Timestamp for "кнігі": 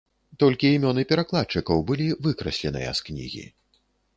3.11-3.45